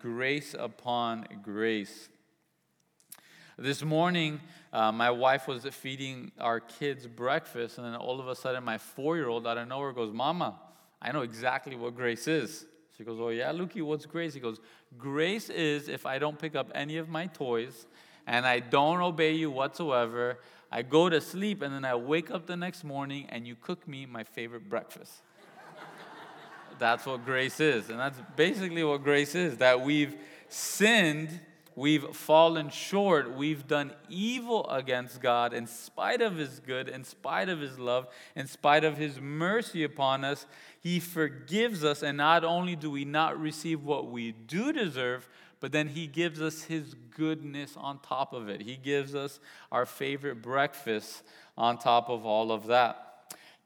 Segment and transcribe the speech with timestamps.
[0.00, 2.08] grace upon grace.
[3.58, 4.40] This morning,
[4.72, 8.78] uh, my wife was feeding our kids breakfast, and then all of a sudden, my
[8.78, 10.58] four year old out of nowhere goes, Mama,
[11.02, 12.64] I know exactly what grace is.
[12.96, 14.32] She goes, Oh, yeah, Lukey, what's grace?
[14.32, 14.60] He goes,
[14.96, 17.86] Grace is if I don't pick up any of my toys
[18.26, 20.38] and I don't obey you whatsoever.
[20.72, 23.86] I go to sleep and then I wake up the next morning and you cook
[23.86, 25.22] me my favorite breakfast.
[26.80, 27.90] That's what grace is.
[27.90, 30.16] And that's basically what grace is that we've
[30.48, 31.38] sinned
[31.80, 33.34] We've fallen short.
[33.34, 38.08] We've done evil against God in spite of His good, in spite of His love,
[38.36, 40.44] in spite of His mercy upon us.
[40.80, 45.28] He forgives us, and not only do we not receive what we do deserve,
[45.60, 48.60] but then He gives us His goodness on top of it.
[48.60, 49.40] He gives us
[49.72, 51.22] our favorite breakfast
[51.56, 53.09] on top of all of that.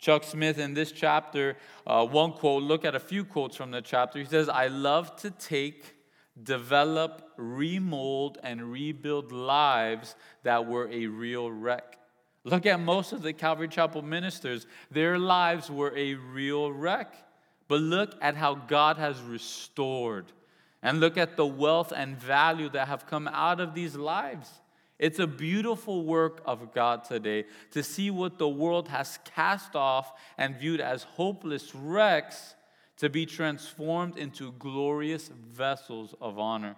[0.04, 3.80] Chuck Smith in this chapter, uh, one quote, look at a few quotes from the
[3.80, 4.18] chapter.
[4.18, 5.96] He says, I love to take
[6.42, 11.98] develop, remold, and rebuild lives that were a real wreck.
[12.44, 17.14] Look at most of the Calvary Chapel ministers, their lives were a real wreck.
[17.66, 20.26] But look at how God has restored.
[20.82, 24.50] And look at the wealth and value that have come out of these lives.
[25.04, 30.10] It's a beautiful work of God today to see what the world has cast off
[30.38, 32.54] and viewed as hopeless wrecks
[32.96, 36.76] to be transformed into glorious vessels of honor.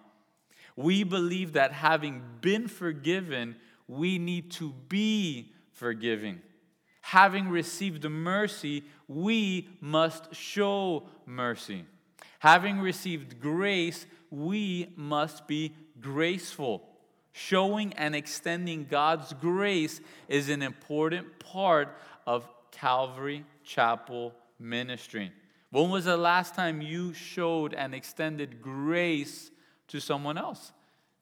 [0.74, 3.54] We believe that having been forgiven,
[3.86, 6.40] we need to be forgiving.
[7.02, 11.84] Having received mercy, we must show mercy.
[12.40, 16.95] Having received grace, we must be graceful.
[17.38, 21.94] Showing and extending God's grace is an important part
[22.26, 25.30] of Calvary Chapel ministry.
[25.70, 29.50] When was the last time you showed and extended grace
[29.88, 30.72] to someone else?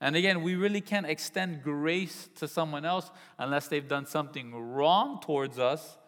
[0.01, 5.19] And again, we really can't extend grace to someone else unless they've done something wrong
[5.21, 5.99] towards us.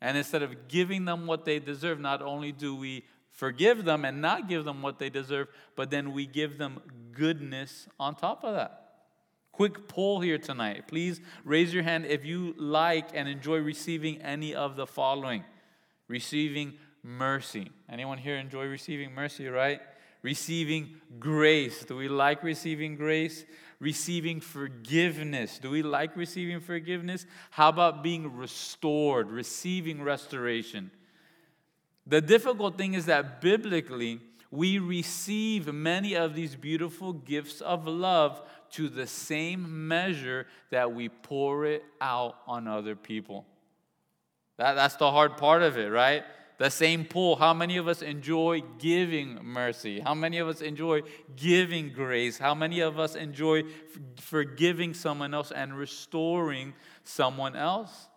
[0.00, 4.20] And instead of giving them what they deserve, not only do we forgive them and
[4.20, 6.80] not give them what they deserve, but then we give them
[7.12, 8.83] goodness on top of that.
[9.54, 10.88] Quick poll here tonight.
[10.88, 15.44] Please raise your hand if you like and enjoy receiving any of the following
[16.08, 17.70] receiving mercy.
[17.88, 19.80] Anyone here enjoy receiving mercy, right?
[20.22, 21.84] Receiving grace.
[21.84, 23.44] Do we like receiving grace?
[23.78, 25.58] Receiving forgiveness.
[25.58, 27.24] Do we like receiving forgiveness?
[27.50, 30.90] How about being restored, receiving restoration?
[32.06, 34.20] The difficult thing is that biblically,
[34.50, 38.40] we receive many of these beautiful gifts of love
[38.74, 43.44] to the same measure that we pour it out on other people.
[44.56, 46.24] That, that's the hard part of it, right?
[46.58, 47.36] the same pool.
[47.36, 50.00] How many of us enjoy giving mercy?
[50.00, 51.02] How many of us enjoy
[51.36, 52.38] giving grace?
[52.38, 53.64] How many of us enjoy
[54.16, 58.08] forgiving someone else and restoring someone else?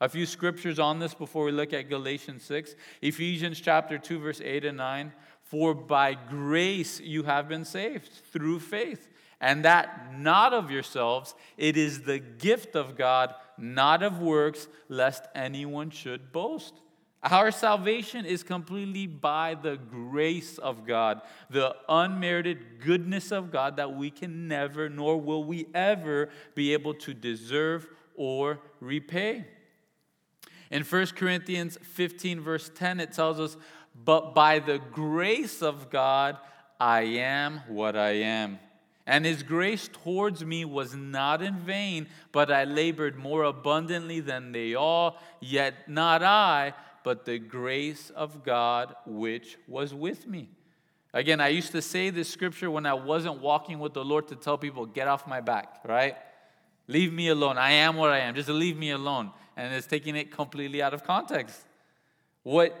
[0.00, 2.74] A few scriptures on this before we look at Galatians 6.
[3.00, 5.12] Ephesians chapter 2 verse 8 and 9.
[5.42, 9.08] For by grace you have been saved through faith,
[9.44, 15.26] and that not of yourselves, it is the gift of God, not of works, lest
[15.34, 16.72] anyone should boast.
[17.22, 23.94] Our salvation is completely by the grace of God, the unmerited goodness of God that
[23.94, 29.44] we can never, nor will we ever be able to deserve or repay.
[30.70, 33.58] In 1 Corinthians 15, verse 10, it tells us,
[33.94, 36.38] But by the grace of God,
[36.80, 38.58] I am what I am.
[39.06, 44.52] And his grace towards me was not in vain, but I labored more abundantly than
[44.52, 46.72] they all, yet not I
[47.04, 50.48] but the grace of God which was with me.
[51.12, 54.34] Again, I used to say this scripture when I wasn't walking with the Lord to
[54.34, 56.16] tell people, get off my back, right?
[56.88, 57.56] Leave me alone.
[57.56, 58.34] I am what I am.
[58.34, 59.30] Just leave me alone.
[59.56, 61.60] And it's taking it completely out of context.
[62.42, 62.74] What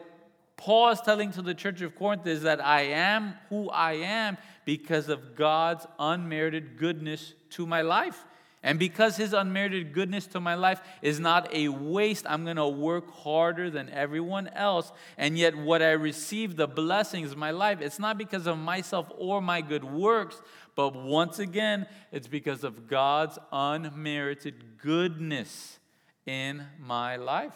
[0.56, 4.36] Paul is telling to the church of Corinth is that I am who I am
[4.64, 8.24] because of God's unmerited goodness to my life.
[8.64, 12.66] And because his unmerited goodness to my life is not a waste, I'm going to
[12.66, 14.90] work harder than everyone else.
[15.18, 19.12] And yet, what I receive, the blessings of my life, it's not because of myself
[19.18, 20.40] or my good works,
[20.74, 25.78] but once again, it's because of God's unmerited goodness
[26.24, 27.54] in my life.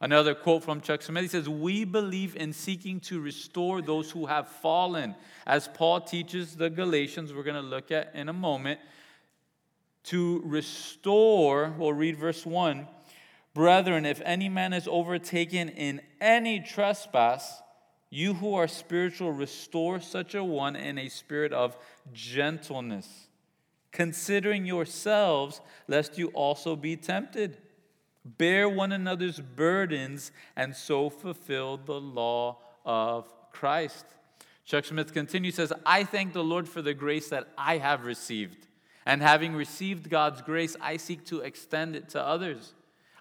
[0.00, 4.26] Another quote from Chuck Smith he says, We believe in seeking to restore those who
[4.26, 5.14] have fallen.
[5.46, 8.80] As Paul teaches the Galatians, we're going to look at in a moment
[10.04, 12.86] to restore, we'll read verse 1
[13.54, 17.62] Brethren, if any man is overtaken in any trespass,
[18.10, 21.76] You who are spiritual, restore such a one in a spirit of
[22.12, 23.28] gentleness,
[23.90, 27.56] considering yourselves, lest you also be tempted.
[28.26, 34.04] Bear one another's burdens, and so fulfill the law of Christ.
[34.64, 38.66] Chuck Smith continues, says, I thank the Lord for the grace that I have received.
[39.04, 42.74] And having received God's grace, I seek to extend it to others.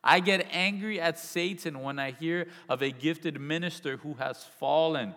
[0.03, 5.13] I get angry at Satan when I hear of a gifted minister who has fallen.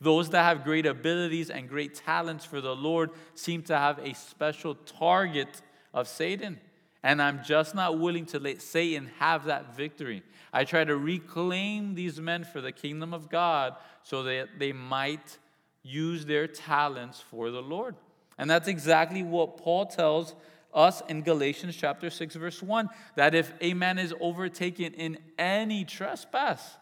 [0.00, 4.14] Those that have great abilities and great talents for the Lord seem to have a
[4.14, 6.60] special target of Satan.
[7.04, 10.22] And I'm just not willing to let Satan have that victory.
[10.54, 15.38] I try to reclaim these men for the kingdom of God so that they might
[15.82, 17.94] use their talents for the Lord.
[18.38, 20.34] And that's exactly what Paul tells
[20.72, 25.84] us in Galatians chapter 6 verse 1 that if a man is overtaken in any
[25.84, 26.76] trespass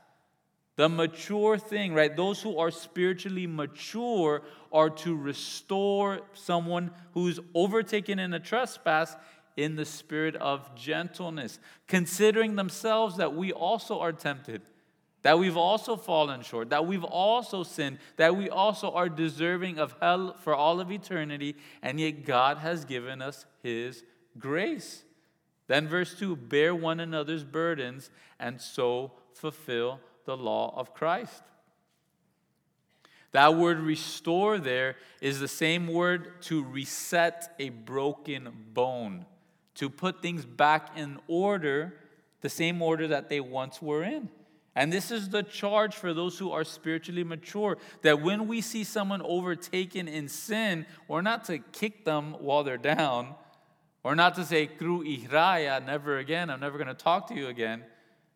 [0.76, 4.40] the mature thing right those who are spiritually mature
[4.72, 9.14] are to restore someone who's overtaken in a trespass
[9.56, 14.62] in the spirit of gentleness considering themselves that we also are tempted
[15.22, 19.94] that we've also fallen short, that we've also sinned, that we also are deserving of
[20.00, 24.02] hell for all of eternity, and yet God has given us His
[24.38, 25.04] grace.
[25.68, 31.42] Then, verse 2 bear one another's burdens and so fulfill the law of Christ.
[33.30, 39.24] That word restore there is the same word to reset a broken bone,
[39.76, 41.94] to put things back in order,
[42.40, 44.28] the same order that they once were in.
[44.74, 48.84] And this is the charge for those who are spiritually mature that when we see
[48.84, 53.34] someone overtaken in sin, we're not to kick them while they're down,
[54.02, 57.48] or not to say, Kru ihraya, never again, I'm never going to talk to you
[57.48, 57.84] again.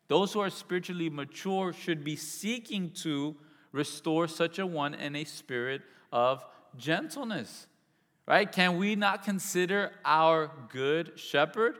[0.07, 3.35] Those who are spiritually mature should be seeking to
[3.71, 5.81] restore such a one in a spirit
[6.11, 6.45] of
[6.77, 7.67] gentleness.
[8.27, 8.51] Right?
[8.51, 11.77] Can we not consider our good shepherd?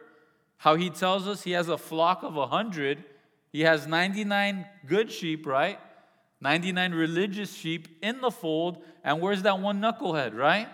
[0.57, 3.03] How he tells us he has a flock of a hundred
[3.51, 5.79] he has 99 good sheep, right?
[6.41, 8.83] 99 religious sheep in the fold.
[9.03, 10.67] And where's that one knucklehead, right?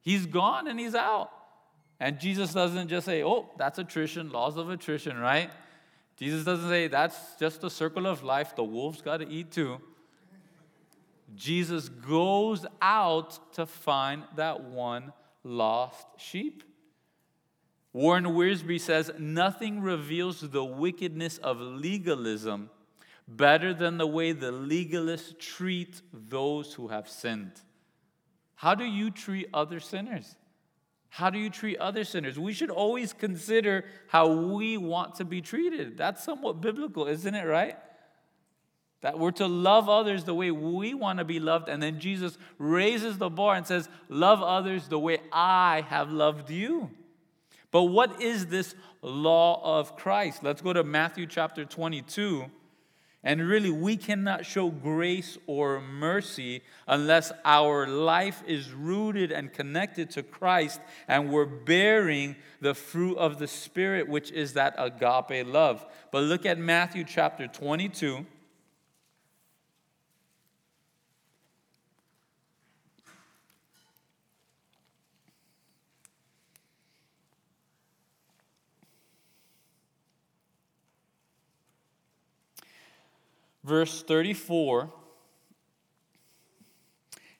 [0.00, 1.30] He's gone and he's out.
[2.00, 5.50] And Jesus doesn't just say, oh, that's attrition, laws of attrition, right?
[6.16, 8.56] Jesus doesn't say, that's just a circle of life.
[8.56, 9.80] The wolves got to eat too.
[11.34, 15.12] Jesus goes out to find that one
[15.44, 16.62] lost sheep.
[17.92, 22.70] Warren Wiersbe says, Nothing reveals the wickedness of legalism
[23.28, 27.52] better than the way the legalists treat those who have sinned.
[28.54, 30.36] How do you treat other sinners?
[31.08, 32.38] How do you treat other sinners?
[32.38, 35.98] We should always consider how we want to be treated.
[35.98, 37.76] That's somewhat biblical, isn't it, right?
[39.02, 41.68] That we're to love others the way we want to be loved.
[41.68, 46.50] And then Jesus raises the bar and says, Love others the way I have loved
[46.50, 46.90] you.
[47.72, 50.44] But what is this law of Christ?
[50.44, 52.44] Let's go to Matthew chapter 22.
[53.24, 60.10] And really, we cannot show grace or mercy unless our life is rooted and connected
[60.10, 65.86] to Christ and we're bearing the fruit of the Spirit, which is that agape love.
[66.10, 68.26] But look at Matthew chapter 22.
[83.64, 84.92] Verse 34,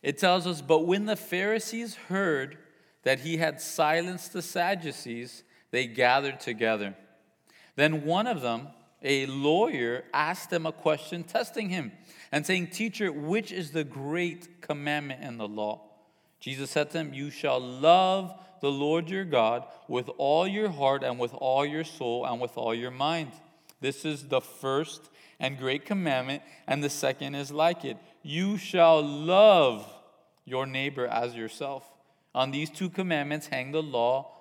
[0.02, 2.58] it tells us, But when the Pharisees heard
[3.04, 6.94] that he had silenced the Sadducees, they gathered together.
[7.76, 8.68] Then one of them,
[9.02, 11.92] a lawyer, asked him a question, testing him,
[12.30, 15.82] and saying, Teacher, which is the great commandment in the law?
[16.40, 21.02] Jesus said to him, You shall love the Lord your God with all your heart
[21.02, 23.32] and with all your soul and with all your mind.
[23.80, 25.10] This is the first
[25.42, 29.86] and great commandment, and the second is like it you shall love
[30.44, 31.90] your neighbor as yourself.
[32.34, 34.32] On these two commandments hang the law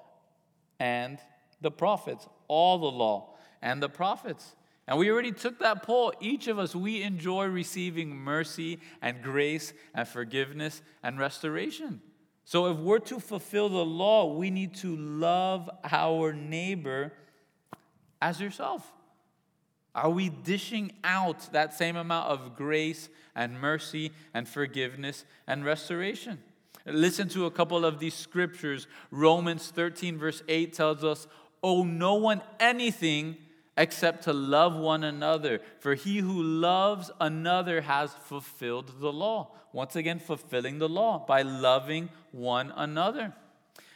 [0.80, 1.18] and
[1.60, 4.56] the prophets, all the law and the prophets.
[4.88, 6.14] And we already took that poll.
[6.20, 12.02] Each of us, we enjoy receiving mercy and grace and forgiveness and restoration.
[12.46, 17.14] So if we're to fulfill the law, we need to love our neighbor
[18.22, 18.92] as yourself.
[19.94, 26.40] Are we dishing out that same amount of grace and mercy and forgiveness and restoration?
[26.86, 28.88] Listen to a couple of these scriptures.
[29.12, 31.28] Romans 13, verse 8 tells us,
[31.64, 33.38] Owe no one anything
[33.78, 35.60] except to love one another.
[35.80, 39.52] For he who loves another has fulfilled the law.
[39.74, 43.34] Once again, fulfilling the law by loving one another.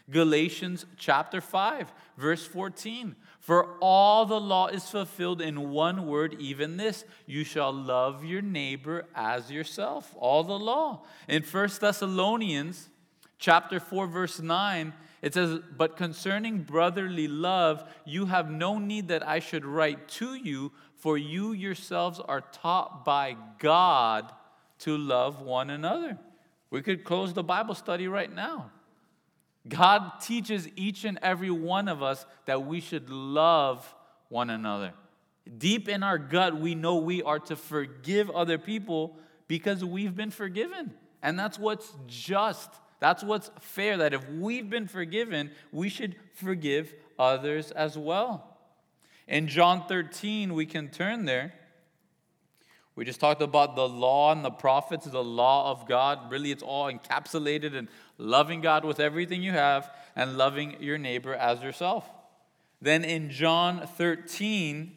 [0.09, 3.15] Galatians chapter 5, verse 14.
[3.45, 8.41] For all the law is fulfilled in one word, even this you shall love your
[8.41, 10.15] neighbor as yourself.
[10.17, 11.03] All the law.
[11.27, 12.89] In 1 Thessalonians
[13.37, 19.27] chapter 4, verse 9, it says, But concerning brotherly love, you have no need that
[19.27, 24.33] I should write to you, for you yourselves are taught by God
[24.79, 26.17] to love one another.
[26.71, 28.71] We could close the Bible study right now.
[29.67, 33.93] God teaches each and every one of us that we should love
[34.29, 34.93] one another.
[35.57, 39.17] Deep in our gut, we know we are to forgive other people
[39.47, 40.93] because we've been forgiven.
[41.21, 42.69] And that's what's just.
[42.99, 48.57] That's what's fair, that if we've been forgiven, we should forgive others as well.
[49.27, 51.53] In John 13, we can turn there.
[52.95, 56.31] We just talked about the law and the prophets, the law of God.
[56.31, 61.33] Really, it's all encapsulated in loving God with everything you have and loving your neighbor
[61.33, 62.09] as yourself.
[62.81, 64.95] Then in John 13,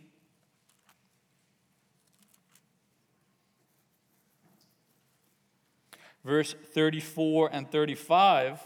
[6.25, 8.61] verse 34 and 35,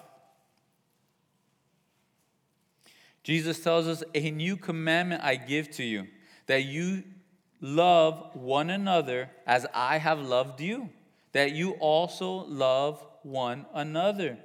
[3.22, 6.08] Jesus tells us, A new commandment I give to you,
[6.48, 7.04] that you
[7.62, 10.90] love one another as I have loved you,
[11.32, 14.36] that you also love one another.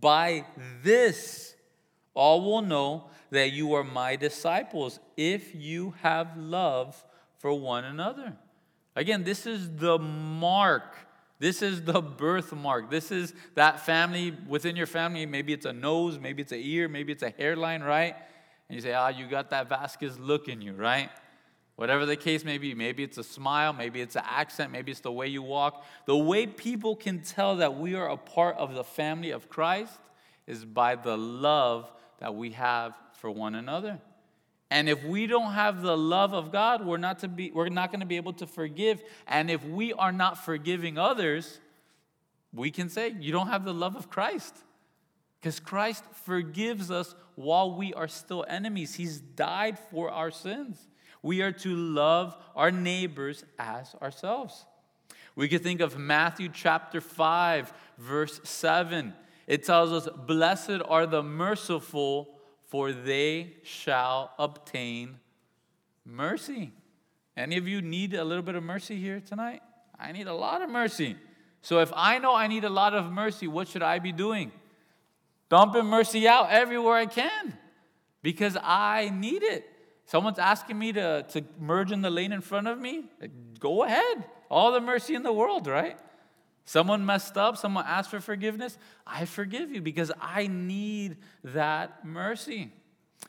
[0.00, 0.46] By
[0.82, 1.54] this,
[2.14, 7.04] all will know that you are my disciples if you have love
[7.36, 8.34] for one another.
[8.96, 10.96] Again, this is the mark
[11.40, 12.90] this is the birthmark.
[12.90, 15.24] This is that family within your family.
[15.24, 18.14] Maybe it's a nose, maybe it's an ear, maybe it's a hairline, right?
[18.68, 21.08] And you say, ah, oh, you got that Vasquez look in you, right?
[21.80, 25.00] Whatever the case may be, maybe it's a smile, maybe it's an accent, maybe it's
[25.00, 25.82] the way you walk.
[26.04, 29.98] The way people can tell that we are a part of the family of Christ
[30.46, 33.98] is by the love that we have for one another.
[34.70, 37.90] And if we don't have the love of God, we're not to be we're not
[37.90, 39.02] going to be able to forgive.
[39.26, 41.60] And if we are not forgiving others,
[42.52, 44.54] we can say you don't have the love of Christ.
[45.40, 48.96] Because Christ forgives us while we are still enemies.
[48.96, 50.90] He's died for our sins.
[51.22, 54.64] We are to love our neighbors as ourselves.
[55.36, 59.14] We could think of Matthew chapter 5, verse 7.
[59.46, 65.18] It tells us, Blessed are the merciful for they shall obtain
[66.04, 66.72] mercy.
[67.36, 69.60] Any of you need a little bit of mercy here tonight?
[69.98, 71.16] I need a lot of mercy.
[71.62, 74.52] So if I know I need a lot of mercy, what should I be doing?
[75.48, 77.58] Dumping mercy out everywhere I can
[78.22, 79.68] because I need it.
[80.10, 83.04] Someone's asking me to, to merge in the lane in front of me.
[83.60, 84.24] Go ahead.
[84.50, 85.96] All the mercy in the world, right?
[86.64, 88.76] Someone messed up, someone asked for forgiveness,
[89.06, 92.72] I forgive you because I need that mercy.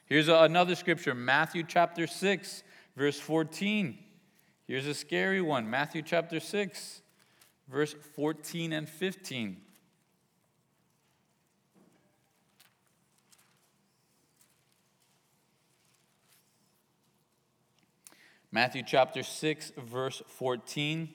[0.07, 2.63] Here's another scripture, Matthew chapter 6,
[2.97, 3.99] verse 14.
[4.65, 7.03] Here's a scary one, Matthew chapter 6,
[7.69, 9.57] verse 14 and 15.
[18.53, 21.07] Matthew chapter 6, verse 14.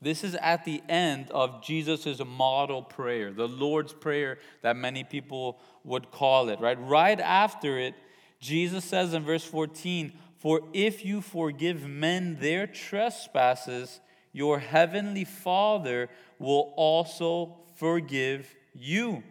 [0.00, 5.58] This is at the end of Jesus' model prayer, the Lord's Prayer that many people
[5.82, 6.78] would call it, right?
[6.80, 7.94] Right after it,
[8.38, 14.00] Jesus says in verse 14, For if you forgive men their trespasses,
[14.32, 19.24] your heavenly Father will also forgive you.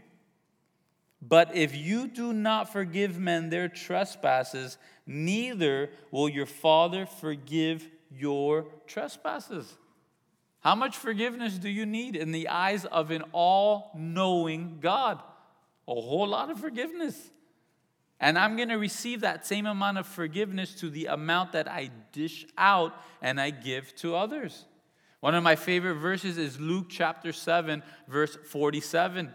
[1.22, 4.78] But if you do not forgive men their trespasses,
[5.10, 9.74] neither will your Father forgive your trespasses.
[10.60, 15.22] How much forgiveness do you need in the eyes of an all knowing God?
[15.88, 17.32] A whole lot of forgiveness.
[18.20, 21.90] And I'm going to receive that same amount of forgiveness to the amount that I
[22.12, 24.66] dish out and I give to others.
[25.22, 29.32] One of my favorite verses is Luke chapter 7, verse 47.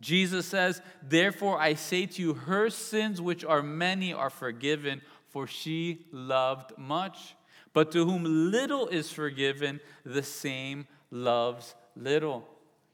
[0.00, 5.00] Jesus says, Therefore I say to you, her sins, which are many, are forgiven,
[5.34, 7.34] for she loved much.
[7.72, 12.46] But to whom little is forgiven, the same loves little.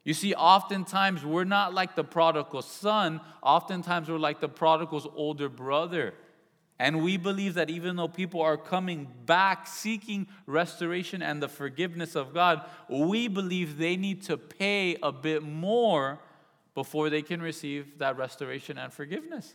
[0.05, 5.51] You see, oftentimes we're not like the prodigal son, oftentimes we're like the prodigal's older
[5.51, 6.15] brother.
[6.79, 12.17] And we believe that even though people are coming back seeking restoration and the forgiveness
[12.17, 16.21] of God, we believe they need to pay a bit more
[16.75, 19.55] before they can receive that restoration and forgiveness.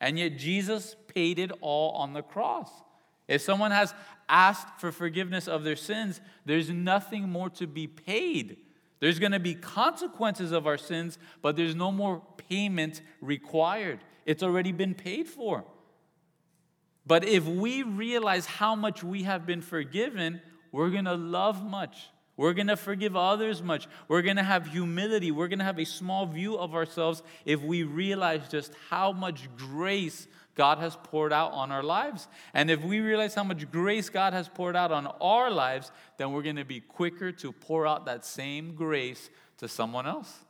[0.00, 2.70] And yet Jesus paid it all on the cross.
[3.28, 3.94] If someone has
[4.28, 8.58] asked for forgiveness of their sins, there's nothing more to be paid.
[9.00, 14.00] There's going to be consequences of our sins, but there's no more payment required.
[14.24, 15.64] It's already been paid for.
[17.06, 20.40] But if we realize how much we have been forgiven,
[20.72, 22.08] we're going to love much.
[22.36, 23.88] We're going to forgive others much.
[24.08, 25.30] We're going to have humility.
[25.30, 29.48] We're going to have a small view of ourselves if we realize just how much
[29.56, 32.28] grace God has poured out on our lives.
[32.52, 36.32] And if we realize how much grace God has poured out on our lives, then
[36.32, 40.44] we're going to be quicker to pour out that same grace to someone else.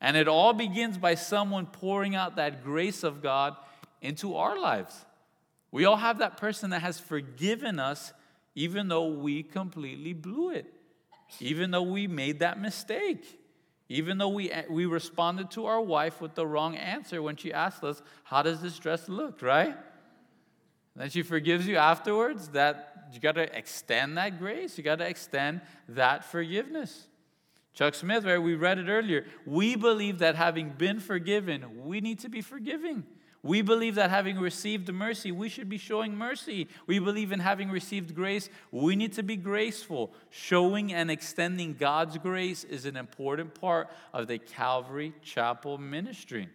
[0.00, 3.56] And it all begins by someone pouring out that grace of God
[4.00, 5.04] into our lives.
[5.70, 8.12] We all have that person that has forgiven us
[8.54, 10.66] even though we completely blew it,
[11.40, 13.38] even though we made that mistake.
[13.88, 17.82] Even though we, we responded to our wife with the wrong answer when she asked
[17.82, 19.76] us, How does this dress look, right?
[20.94, 22.48] then she forgives you afterwards.
[22.48, 27.06] That you got to extend that grace, you got to extend that forgiveness.
[27.72, 28.38] Chuck Smith, right?
[28.38, 29.24] We read it earlier.
[29.46, 33.04] We believe that having been forgiven, we need to be forgiving.
[33.48, 36.68] We believe that having received mercy, we should be showing mercy.
[36.86, 40.12] We believe in having received grace, we need to be graceful.
[40.28, 46.50] Showing and extending God's grace is an important part of the Calvary Chapel ministry.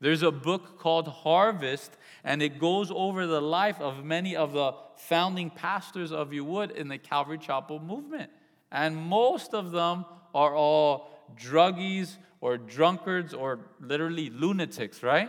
[0.00, 4.72] There's a book called Harvest, and it goes over the life of many of the
[4.96, 8.30] founding pastors of you would in the Calvary Chapel movement.
[8.72, 15.28] And most of them are all druggies or drunkards or literally lunatics, right?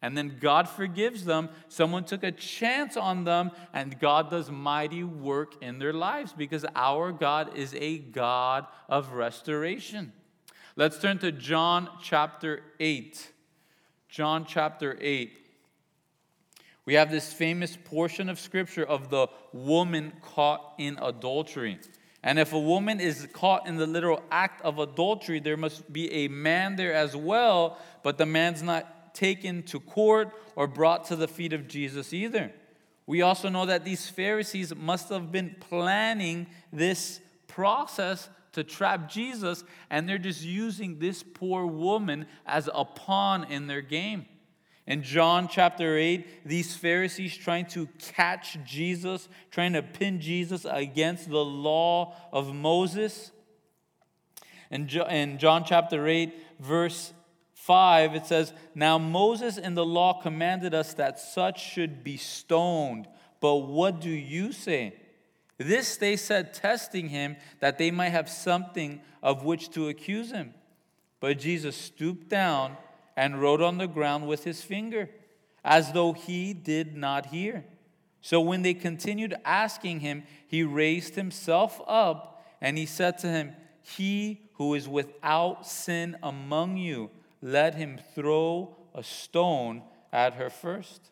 [0.00, 1.48] And then God forgives them.
[1.68, 6.64] Someone took a chance on them, and God does mighty work in their lives because
[6.76, 10.12] our God is a God of restoration.
[10.76, 13.32] Let's turn to John chapter 8.
[14.08, 15.32] John chapter 8.
[16.84, 21.80] We have this famous portion of scripture of the woman caught in adultery.
[22.22, 26.10] And if a woman is caught in the literal act of adultery, there must be
[26.12, 28.86] a man there as well, but the man's not
[29.18, 32.52] taken to court or brought to the feet of Jesus either.
[33.06, 39.64] We also know that these Pharisees must have been planning this process to trap Jesus,
[39.90, 44.26] and they're just using this poor woman as a pawn in their game.
[44.86, 51.28] In John chapter 8, these Pharisees trying to catch Jesus, trying to pin Jesus against
[51.28, 53.30] the law of Moses.
[54.70, 57.12] In John chapter 8, verse
[57.68, 63.06] 5, it says, Now Moses in the law commanded us that such should be stoned.
[63.40, 64.94] But what do you say?
[65.58, 70.54] This they said, testing him, that they might have something of which to accuse him.
[71.20, 72.78] But Jesus stooped down
[73.18, 75.10] and wrote on the ground with his finger,
[75.62, 77.66] as though he did not hear.
[78.22, 83.52] So when they continued asking him, he raised himself up and he said to him,
[83.82, 91.10] He who is without sin among you, let him throw a stone at her first.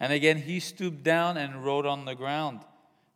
[0.00, 2.60] And again, he stooped down and wrote on the ground.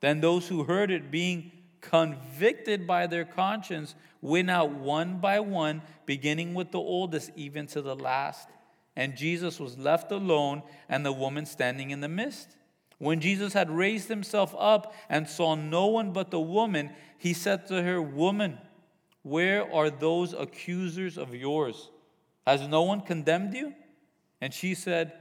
[0.01, 5.83] Then those who heard it, being convicted by their conscience, went out one by one,
[6.07, 8.49] beginning with the oldest, even to the last.
[8.97, 12.57] And Jesus was left alone, and the woman standing in the midst.
[12.99, 17.67] When Jesus had raised himself up and saw no one but the woman, he said
[17.69, 18.59] to her, Woman,
[19.23, 21.91] where are those accusers of yours?
[22.47, 23.75] Has no one condemned you?
[24.41, 25.13] And she said,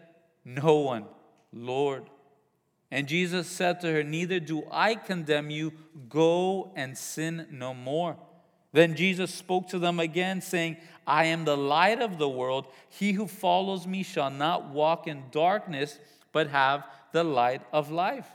[0.43, 1.05] No one,
[1.53, 2.09] Lord.
[2.89, 5.73] And Jesus said to her, Neither do I condemn you.
[6.09, 8.17] Go and sin no more.
[8.73, 12.67] Then Jesus spoke to them again, saying, I am the light of the world.
[12.89, 15.99] He who follows me shall not walk in darkness,
[16.31, 18.27] but have the light of life.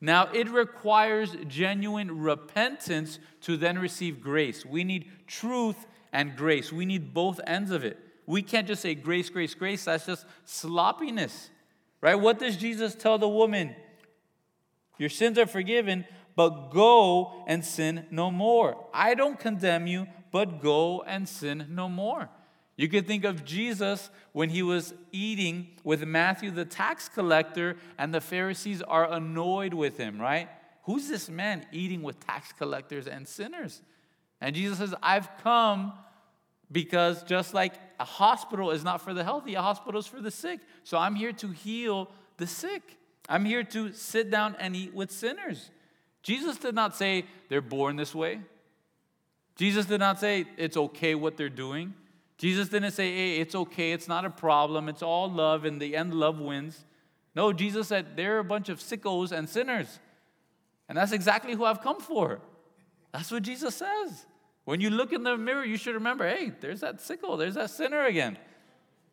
[0.00, 4.64] Now, it requires genuine repentance to then receive grace.
[4.64, 7.98] We need truth and grace, we need both ends of it.
[8.26, 9.84] We can't just say grace, grace, grace.
[9.84, 11.50] That's just sloppiness,
[12.00, 12.16] right?
[12.16, 13.74] What does Jesus tell the woman?
[14.98, 18.88] Your sins are forgiven, but go and sin no more.
[18.92, 22.28] I don't condemn you, but go and sin no more.
[22.76, 28.12] You could think of Jesus when he was eating with Matthew the tax collector, and
[28.12, 30.48] the Pharisees are annoyed with him, right?
[30.82, 33.82] Who's this man eating with tax collectors and sinners?
[34.40, 35.94] And Jesus says, I've come
[36.70, 40.30] because just like a hospital is not for the healthy, a hospital is for the
[40.30, 40.60] sick.
[40.84, 42.98] So I'm here to heal the sick.
[43.28, 45.70] I'm here to sit down and eat with sinners.
[46.22, 48.40] Jesus did not say they're born this way.
[49.56, 51.94] Jesus did not say it's okay what they're doing.
[52.38, 55.96] Jesus didn't say, hey, it's okay, it's not a problem, it's all love, and the
[55.96, 56.84] end love wins.
[57.34, 59.98] No, Jesus said, they're a bunch of sickos and sinners.
[60.88, 62.40] And that's exactly who I've come for.
[63.12, 64.26] That's what Jesus says.
[64.66, 67.70] When you look in the mirror, you should remember hey, there's that sickle, there's that
[67.70, 68.36] sinner again.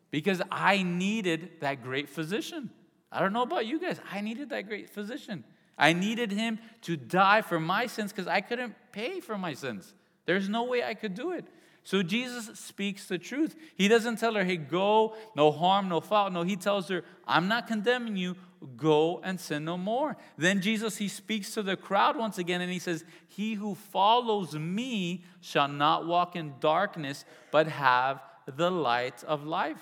[0.09, 2.71] Because I needed that great physician.
[3.11, 5.43] I don't know about you guys, I needed that great physician.
[5.77, 9.93] I needed him to die for my sins because I couldn't pay for my sins.
[10.25, 11.45] There's no way I could do it.
[11.83, 13.55] So Jesus speaks the truth.
[13.75, 16.31] He doesn't tell her, hey, go, no harm, no foul.
[16.31, 18.35] No, he tells her, I'm not condemning you.
[18.77, 20.15] Go and sin no more.
[20.37, 24.53] Then Jesus, he speaks to the crowd once again and he says, He who follows
[24.55, 29.81] me shall not walk in darkness, but have the light of life.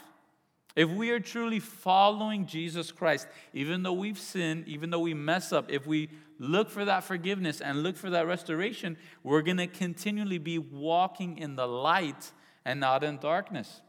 [0.76, 5.52] If we are truly following Jesus Christ, even though we've sinned, even though we mess
[5.52, 9.68] up, if we look for that forgiveness and look for that restoration, we're going to
[9.68, 12.32] continually be walking in the light
[12.64, 13.82] and not in darkness.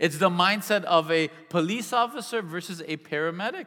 [0.00, 3.66] It's the mindset of a police officer versus a paramedic.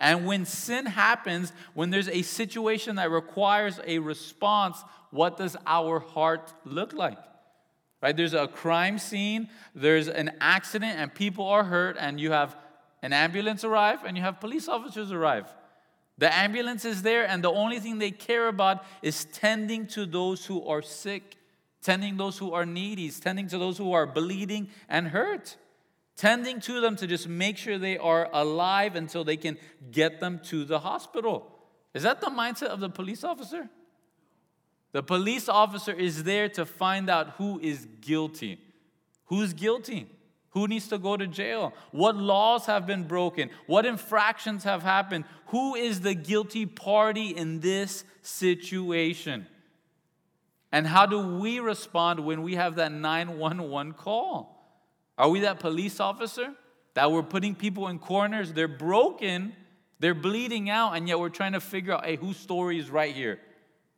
[0.00, 6.00] And when sin happens, when there's a situation that requires a response, what does our
[6.00, 7.18] heart look like?
[8.02, 8.16] Right?
[8.16, 12.56] There's a crime scene, there's an accident, and people are hurt, and you have
[13.02, 15.46] an ambulance arrive and you have police officers arrive.
[16.18, 20.46] The ambulance is there, and the only thing they care about is tending to those
[20.46, 21.36] who are sick,
[21.82, 25.56] tending those who are needy, tending to those who are bleeding and hurt,
[26.16, 29.58] tending to them to just make sure they are alive until they can
[29.90, 31.52] get them to the hospital.
[31.94, 33.68] Is that the mindset of the police officer?
[34.92, 38.58] The police officer is there to find out who is guilty.
[39.26, 40.06] Who's guilty?
[40.50, 41.74] Who needs to go to jail?
[41.90, 43.50] What laws have been broken?
[43.66, 45.26] What infractions have happened?
[45.48, 49.46] Who is the guilty party in this situation?
[50.72, 54.55] And how do we respond when we have that 911 call?
[55.18, 56.54] Are we that police officer
[56.94, 58.52] that we're putting people in corners?
[58.52, 59.54] They're broken,
[59.98, 63.14] they're bleeding out, and yet we're trying to figure out hey, whose story is right
[63.14, 63.40] here?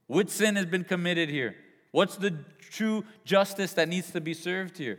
[0.07, 1.55] Which sin has been committed here?
[1.91, 2.35] What's the
[2.71, 4.99] true justice that needs to be served here?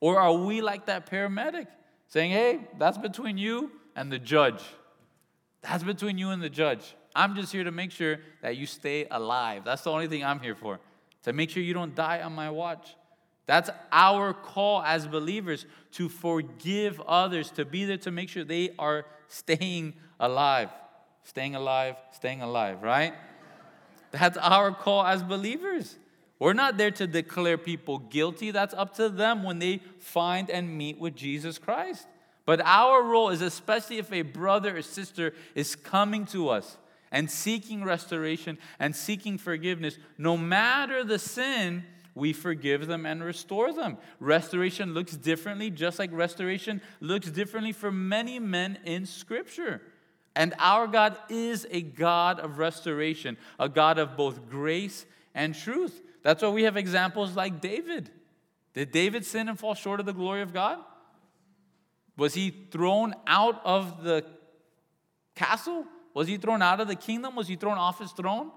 [0.00, 1.66] Or are we like that paramedic
[2.08, 4.62] saying, hey, that's between you and the judge?
[5.62, 6.94] That's between you and the judge.
[7.14, 9.62] I'm just here to make sure that you stay alive.
[9.64, 10.80] That's the only thing I'm here for,
[11.24, 12.94] to make sure you don't die on my watch.
[13.50, 18.70] That's our call as believers to forgive others, to be there to make sure they
[18.78, 20.68] are staying alive.
[21.24, 23.12] Staying alive, staying alive, right?
[24.12, 25.96] That's our call as believers.
[26.38, 28.52] We're not there to declare people guilty.
[28.52, 32.06] That's up to them when they find and meet with Jesus Christ.
[32.46, 36.76] But our role is, especially if a brother or sister is coming to us
[37.10, 41.82] and seeking restoration and seeking forgiveness, no matter the sin,
[42.20, 43.96] we forgive them and restore them.
[44.20, 49.80] Restoration looks differently, just like restoration looks differently for many men in Scripture.
[50.36, 56.00] And our God is a God of restoration, a God of both grace and truth.
[56.22, 58.10] That's why we have examples like David.
[58.74, 60.78] Did David sin and fall short of the glory of God?
[62.18, 64.26] Was he thrown out of the
[65.34, 65.86] castle?
[66.12, 67.34] Was he thrown out of the kingdom?
[67.34, 68.50] Was he thrown off his throne?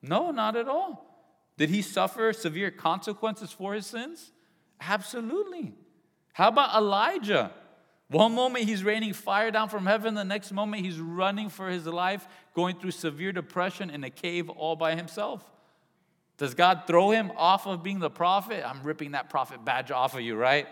[0.00, 1.13] No, not at all.
[1.56, 4.32] Did he suffer severe consequences for his sins?
[4.80, 5.74] Absolutely.
[6.32, 7.52] How about Elijah?
[8.08, 11.86] One moment he's raining fire down from heaven, the next moment he's running for his
[11.86, 15.44] life, going through severe depression in a cave all by himself.
[16.36, 18.64] Does God throw him off of being the prophet?
[18.66, 20.66] I'm ripping that prophet badge off of you, right?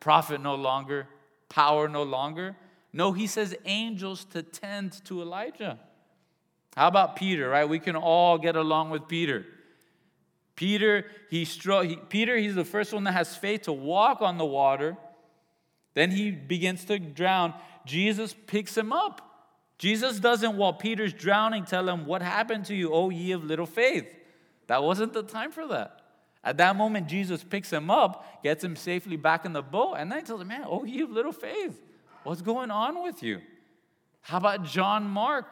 [0.00, 1.06] Prophet no longer,
[1.48, 2.56] power no longer.
[2.92, 5.78] No, he says angels to tend to Elijah.
[6.74, 7.68] How about Peter, right?
[7.68, 9.46] We can all get along with Peter.
[10.56, 14.44] Peter, he, he Peter, he's the first one that has faith to walk on the
[14.44, 14.96] water.
[15.94, 17.54] Then he begins to drown.
[17.84, 19.22] Jesus picks him up.
[19.78, 23.66] Jesus doesn't, while Peter's drowning, tell him, What happened to you, O ye of little
[23.66, 24.06] faith?
[24.66, 26.00] That wasn't the time for that.
[26.42, 30.10] At that moment, Jesus picks him up, gets him safely back in the boat, and
[30.10, 31.82] then he tells him, Man, oh, ye of little faith.
[32.22, 33.40] What's going on with you?
[34.22, 35.46] How about John Mark?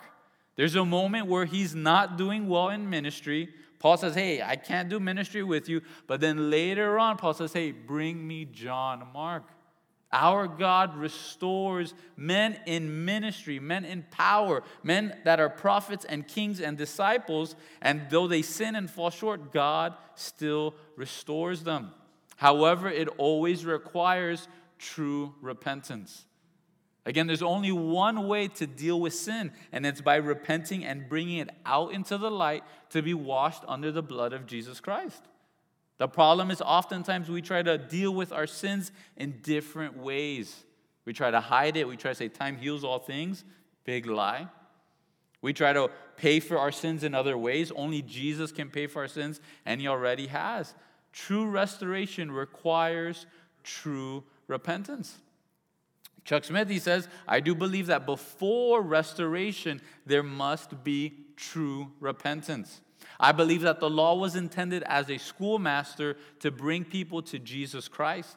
[0.56, 3.52] There's a moment where he's not doing well in ministry.
[3.84, 5.82] Paul says, Hey, I can't do ministry with you.
[6.06, 9.42] But then later on, Paul says, Hey, bring me John Mark.
[10.10, 16.62] Our God restores men in ministry, men in power, men that are prophets and kings
[16.62, 17.56] and disciples.
[17.82, 21.90] And though they sin and fall short, God still restores them.
[22.36, 26.24] However, it always requires true repentance.
[27.06, 31.38] Again, there's only one way to deal with sin, and it's by repenting and bringing
[31.38, 35.22] it out into the light to be washed under the blood of Jesus Christ.
[35.98, 40.64] The problem is oftentimes we try to deal with our sins in different ways.
[41.04, 41.86] We try to hide it.
[41.86, 43.44] We try to say time heals all things.
[43.84, 44.48] Big lie.
[45.42, 47.70] We try to pay for our sins in other ways.
[47.76, 50.74] Only Jesus can pay for our sins, and He already has.
[51.12, 53.26] True restoration requires
[53.62, 55.18] true repentance.
[56.24, 62.80] Chuck Smith, he says, I do believe that before restoration, there must be true repentance.
[63.20, 67.88] I believe that the law was intended as a schoolmaster to bring people to Jesus
[67.88, 68.36] Christ.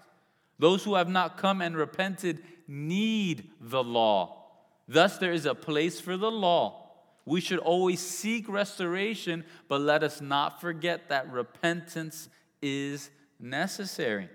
[0.59, 4.43] Those who have not come and repented need the law.
[4.87, 6.83] Thus, there is a place for the law.
[7.25, 12.29] We should always seek restoration, but let us not forget that repentance
[12.61, 14.29] is necessary.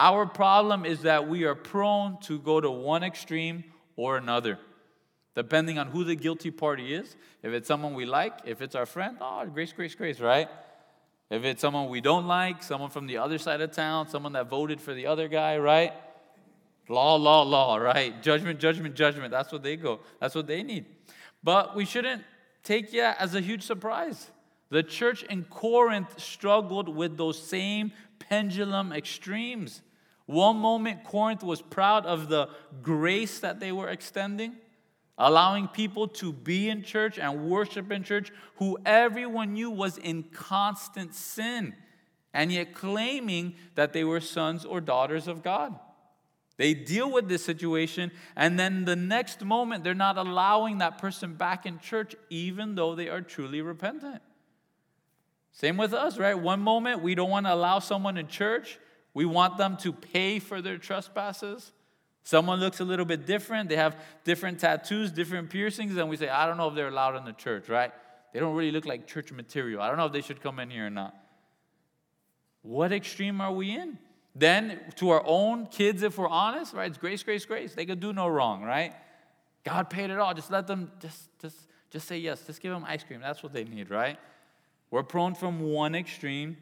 [0.00, 3.64] Our problem is that we are prone to go to one extreme
[3.96, 4.58] or another,
[5.34, 7.16] depending on who the guilty party is.
[7.42, 10.48] If it's someone we like, if it's our friend, oh, grace, grace, grace, right?
[11.28, 14.48] If it's someone we don't like, someone from the other side of town, someone that
[14.48, 15.92] voted for the other guy, right?
[16.88, 18.22] Law, law, law, right?
[18.22, 19.30] Judgment, judgment, judgment.
[19.30, 20.00] That's what they go.
[20.18, 20.86] That's what they need.
[21.44, 22.22] But we shouldn't
[22.62, 24.30] take it as a huge surprise.
[24.70, 29.82] The church in Corinth struggled with those same pendulum extremes.
[30.30, 32.50] One moment, Corinth was proud of the
[32.82, 34.54] grace that they were extending,
[35.18, 40.22] allowing people to be in church and worship in church who everyone knew was in
[40.22, 41.74] constant sin,
[42.32, 45.76] and yet claiming that they were sons or daughters of God.
[46.58, 51.34] They deal with this situation, and then the next moment, they're not allowing that person
[51.34, 54.22] back in church, even though they are truly repentant.
[55.50, 56.38] Same with us, right?
[56.38, 58.78] One moment, we don't want to allow someone in church,
[59.14, 61.72] we want them to pay for their trespasses.
[62.22, 66.28] Someone looks a little bit different, they have different tattoos, different piercings, and we say,
[66.28, 67.92] I don't know if they're allowed in the church, right?
[68.32, 69.80] They don't really look like church material.
[69.82, 71.14] I don't know if they should come in here or not.
[72.62, 73.98] What extreme are we in?
[74.34, 77.74] Then, to our own kids, if we're honest, right, it's grace, grace, grace.
[77.74, 78.94] They could do no wrong, right?
[79.64, 80.34] God paid it all.
[80.34, 81.56] Just let them, just, just,
[81.90, 82.42] just say yes.
[82.46, 83.20] Just give them ice cream.
[83.20, 84.18] That's what they need, right?
[84.90, 86.58] We're prone from one extreme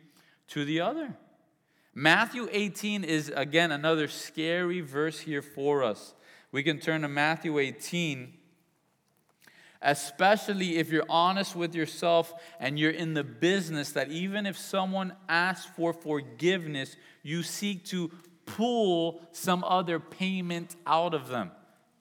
[0.48, 1.14] to the other.
[1.94, 6.14] Matthew 18 is, again, another scary verse here for us.
[6.52, 8.34] We can turn to Matthew 18
[9.80, 15.12] especially if you're honest with yourself and you're in the business that even if someone
[15.28, 18.10] asks for forgiveness, you seek to
[18.46, 21.50] pull some other payment out of them.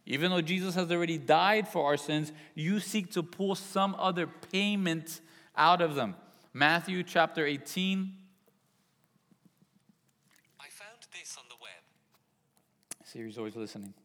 [0.06, 4.26] Even though Jesus has already died for our sins, you seek to pull some other
[4.26, 5.20] payment
[5.56, 6.16] out of them.
[6.54, 8.14] Matthew chapter 18.
[10.60, 11.70] I found this on the web.
[13.18, 13.96] Siri's always listening.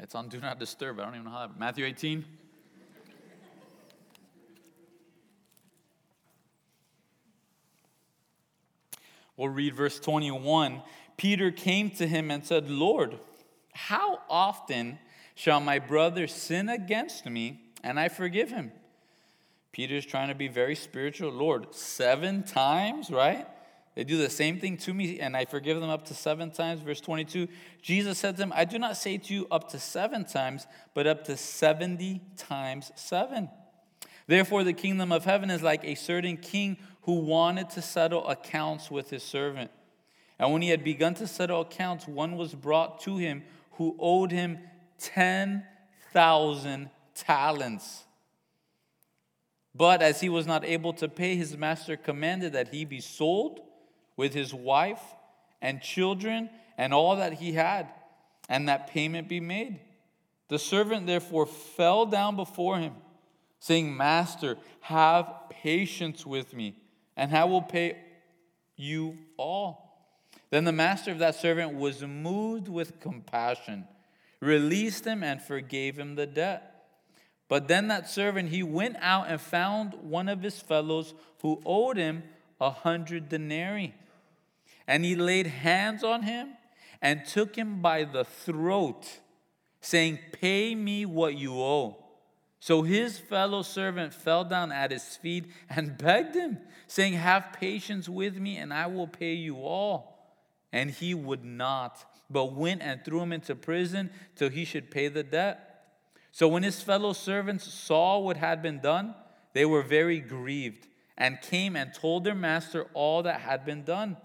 [0.00, 0.98] It's on Do Not Disturb.
[0.98, 1.56] I don't even know how that.
[1.56, 2.24] Matthew 18.
[9.36, 10.82] We'll read verse 21.
[11.16, 13.20] Peter came to him and said, Lord,
[13.72, 14.98] how often
[15.36, 18.72] shall my brother sin against me and I forgive him?
[19.70, 21.30] Peter's trying to be very spiritual.
[21.30, 23.46] Lord, seven times, right?
[23.94, 26.80] They do the same thing to me, and I forgive them up to seven times.
[26.80, 27.48] Verse 22
[27.82, 31.06] Jesus said to them, I do not say to you up to seven times, but
[31.06, 33.50] up to 70 times seven.
[34.26, 38.90] Therefore, the kingdom of heaven is like a certain king who wanted to settle accounts
[38.90, 39.72] with his servant.
[40.38, 44.30] And when he had begun to settle accounts, one was brought to him who owed
[44.30, 44.58] him
[44.98, 48.04] 10,000 talents.
[49.74, 53.60] But as he was not able to pay, his master commanded that he be sold
[54.20, 55.00] with his wife
[55.62, 57.88] and children and all that he had,
[58.50, 59.80] and that payment be made.
[60.48, 62.92] The servant therefore fell down before him,
[63.60, 66.76] saying, Master, have patience with me,
[67.16, 67.96] and I will pay
[68.76, 70.28] you all.
[70.50, 73.86] Then the master of that servant was moved with compassion,
[74.38, 76.84] released him, and forgave him the debt.
[77.48, 81.96] But then that servant, he went out and found one of his fellows who owed
[81.96, 82.24] him
[82.60, 83.94] a hundred denarii.
[84.86, 86.48] And he laid hands on him
[87.00, 89.20] and took him by the throat,
[89.80, 92.04] saying, Pay me what you owe.
[92.60, 98.08] So his fellow servant fell down at his feet and begged him, saying, Have patience
[98.08, 100.18] with me, and I will pay you all.
[100.72, 105.08] And he would not, but went and threw him into prison till he should pay
[105.08, 105.66] the debt.
[106.32, 109.14] So when his fellow servants saw what had been done,
[109.52, 110.86] they were very grieved
[111.18, 114.16] and came and told their master all that had been done.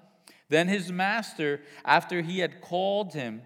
[0.50, 3.42] Then his master, after he had called him,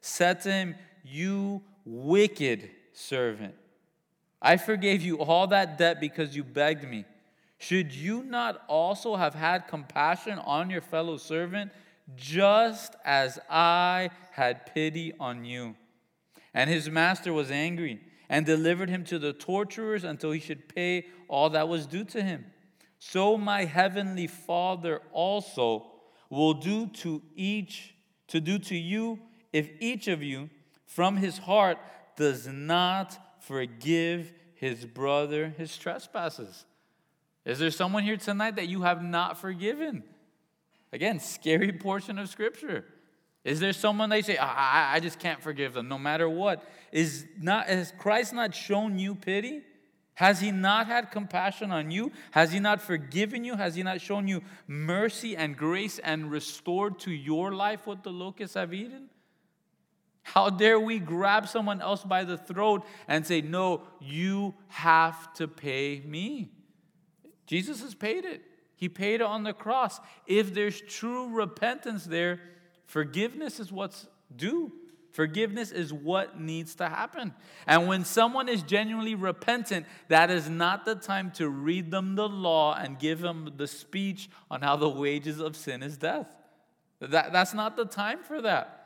[0.00, 0.74] said to him,
[1.04, 3.54] You wicked servant,
[4.40, 7.04] I forgave you all that debt because you begged me.
[7.58, 11.72] Should you not also have had compassion on your fellow servant,
[12.16, 15.76] just as I had pity on you.
[16.54, 18.00] And his master was angry
[18.30, 22.22] and delivered him to the torturers until he should pay all that was due to
[22.22, 22.46] him.
[22.98, 25.89] So my heavenly Father also
[26.30, 27.94] will do to each
[28.28, 29.18] to do to you
[29.52, 30.48] if each of you
[30.86, 31.78] from his heart
[32.16, 36.64] does not forgive his brother his trespasses.
[37.44, 40.04] Is there someone here tonight that you have not forgiven?
[40.92, 42.84] Again, scary portion of scripture.
[43.42, 46.62] Is there someone they say, I, I just can't forgive them no matter what?
[46.92, 49.62] Is not has Christ not shown you pity?
[50.20, 52.12] Has he not had compassion on you?
[52.32, 53.56] Has he not forgiven you?
[53.56, 58.10] Has he not shown you mercy and grace and restored to your life what the
[58.10, 59.08] locusts have eaten?
[60.22, 65.48] How dare we grab someone else by the throat and say, No, you have to
[65.48, 66.50] pay me?
[67.46, 68.42] Jesus has paid it.
[68.76, 70.00] He paid it on the cross.
[70.26, 72.40] If there's true repentance there,
[72.84, 74.06] forgiveness is what's
[74.36, 74.70] due.
[75.12, 77.34] Forgiveness is what needs to happen.
[77.66, 82.28] And when someone is genuinely repentant, that is not the time to read them the
[82.28, 86.34] law and give them the speech on how the wages of sin is death.
[87.00, 88.76] That, that's not the time for that.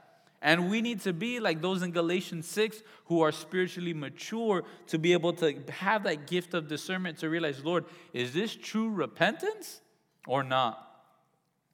[0.41, 4.99] And we need to be like those in Galatians 6 who are spiritually mature to
[4.99, 9.81] be able to have that gift of discernment to realize, Lord, is this true repentance
[10.27, 10.94] or not?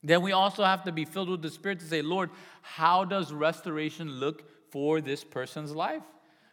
[0.03, 2.31] Then we also have to be filled with the Spirit to say, Lord,
[2.63, 6.03] how does restoration look for this person's life?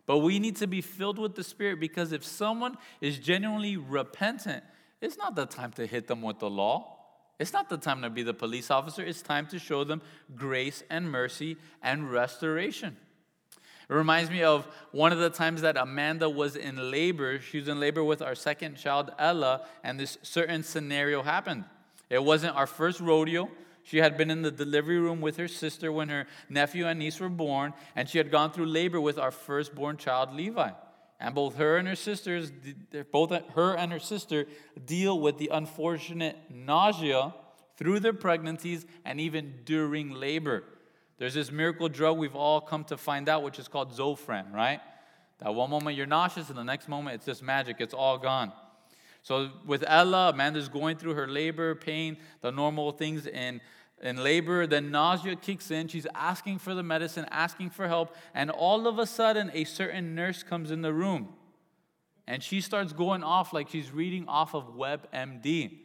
[0.06, 4.64] But we need to be filled with the Spirit because if someone is genuinely repentant,
[5.02, 6.98] it's not the time to hit them with the law.
[7.40, 9.04] It's not the time to be the police officer.
[9.04, 10.02] It's time to show them
[10.36, 12.98] grace and mercy and restoration.
[13.90, 17.40] It reminds me of one of the times that Amanda was in labor.
[17.40, 21.64] She was in labor with our second child, Ella, and this certain scenario happened.
[22.10, 23.50] It wasn't our first rodeo.
[23.84, 27.20] She had been in the delivery room with her sister when her nephew and niece
[27.20, 30.72] were born, and she had gone through labor with our firstborn child, Levi.
[31.20, 32.52] And both her and her sisters,
[33.12, 34.46] both her and her sister,
[34.86, 37.34] deal with the unfortunate nausea
[37.78, 40.64] through their pregnancies and even during labor.
[41.18, 44.82] There's this miracle drug we've all come to find out, which is called Zofran, right?
[45.40, 48.52] That one moment you're nauseous, and the next moment it's just magic, it's all gone.
[49.28, 53.60] So with Ella, Amanda's going through her labor, pain, the normal things in,
[54.02, 54.66] in labor.
[54.66, 55.90] Then nausea kicks in.
[55.90, 58.16] She's asking for the medicine, asking for help.
[58.34, 61.34] And all of a sudden, a certain nurse comes in the room.
[62.26, 65.78] And she starts going off like she's reading off of WebMD.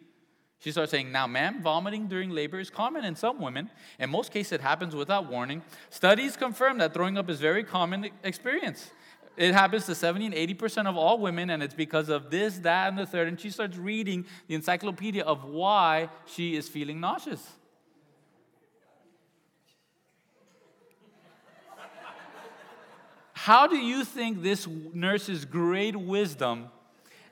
[0.60, 3.70] She starts saying, Now, ma'am, vomiting during labor is common in some women.
[3.98, 5.62] In most cases, it happens without warning.
[5.90, 8.92] Studies confirm that throwing up is very common experience.
[9.36, 12.88] It happens to 70 and 80% of all women, and it's because of this, that,
[12.88, 13.28] and the third.
[13.28, 17.46] And she starts reading the encyclopedia of why she is feeling nauseous.
[23.32, 26.68] How do you think this nurse's great wisdom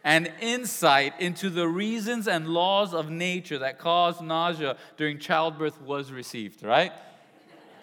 [0.03, 6.11] and insight into the reasons and laws of nature that cause nausea during childbirth was
[6.11, 6.93] received, right?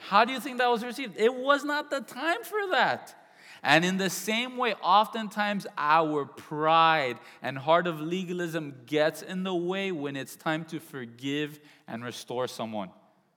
[0.10, 1.14] How do you think that was received?
[1.18, 3.16] It was not the time for that.
[3.64, 9.56] And in the same way, oftentimes our pride and heart of legalism gets in the
[9.56, 12.90] way when it's time to forgive and restore someone.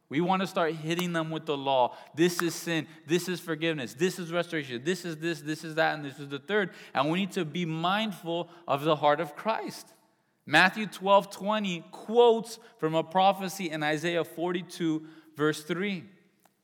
[0.08, 1.96] We want to start hitting them with the law.
[2.16, 2.88] This is sin.
[3.06, 3.94] This is forgiveness.
[3.94, 4.82] This is restoration.
[4.84, 5.40] This is this.
[5.40, 5.94] This is that.
[5.94, 6.70] And this is the third.
[6.92, 9.86] And we need to be mindful of the heart of Christ.
[10.46, 15.06] Matthew 12 20 quotes from a prophecy in Isaiah 42,
[15.36, 16.04] verse 3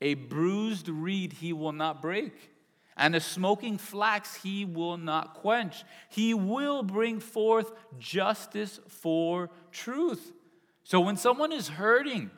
[0.00, 2.50] A bruised reed he will not break
[2.96, 5.84] and a smoking flax he will not quench.
[6.08, 10.32] He will bring forth justice for truth.
[10.84, 12.30] So when someone is hurting,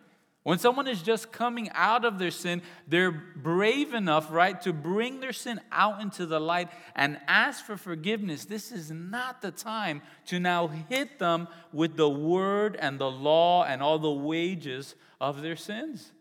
[0.43, 5.21] when someone is just coming out of their sin, they're brave enough, right, to bring
[5.21, 8.47] their sin out into the light and ask for forgiveness.
[8.47, 13.65] This is not the time to now hit them with the word and the law
[13.65, 16.13] and all the wages of their sins.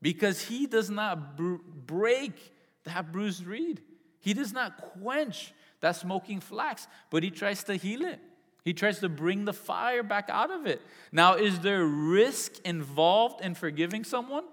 [0.00, 2.53] Because he does not br- break
[2.84, 3.82] that bruised reed.
[4.20, 8.20] He does not quench that smoking flax, but he tries to heal it.
[8.64, 10.80] He tries to bring the fire back out of it.
[11.12, 14.44] Now, is there risk involved in forgiving someone?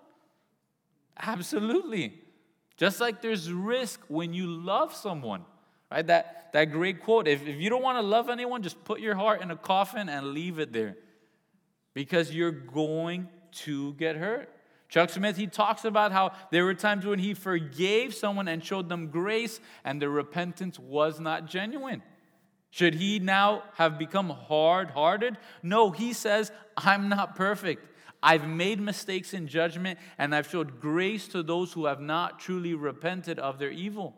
[1.18, 2.20] Absolutely.
[2.76, 5.46] Just like there's risk when you love someone,
[5.90, 6.06] right?
[6.06, 9.16] That, that great quote if, if you don't want to love anyone, just put your
[9.16, 10.98] heart in a coffin and leave it there
[11.94, 14.50] because you're going to get hurt.
[14.92, 18.90] Chuck Smith, he talks about how there were times when he forgave someone and showed
[18.90, 22.04] them grace, and their repentance was not genuine.
[22.72, 25.38] Should he now have become hard hearted?
[25.64, 27.88] No, he says, I'm not perfect.
[28.22, 32.74] I've made mistakes in judgment, and I've showed grace to those who have not truly
[32.74, 34.14] repented of their evil.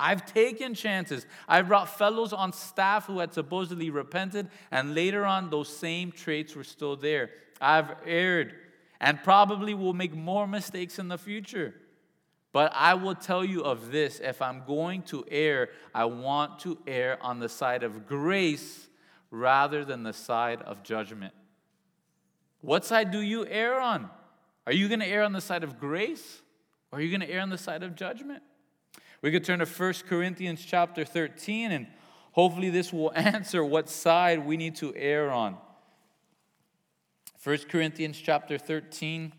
[0.00, 1.26] I've taken chances.
[1.46, 6.56] I've brought fellows on staff who had supposedly repented, and later on, those same traits
[6.56, 7.28] were still there.
[7.60, 8.54] I've erred
[9.04, 11.74] and probably will make more mistakes in the future.
[12.52, 16.78] But I will tell you of this if I'm going to err, I want to
[16.86, 18.88] err on the side of grace
[19.30, 21.34] rather than the side of judgment.
[22.62, 24.08] What side do you err on?
[24.66, 26.40] Are you going to err on the side of grace
[26.90, 28.42] or are you going to err on the side of judgment?
[29.20, 31.88] We could turn to 1 Corinthians chapter 13, and
[32.32, 35.58] hopefully this will answer what side we need to err on.
[37.44, 39.30] 1 Corinthians chapter 13.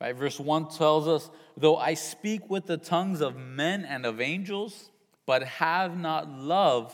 [0.00, 0.16] Right?
[0.16, 4.90] Verse 1 tells us, Though I speak with the tongues of men and of angels,
[5.26, 6.92] but have not love,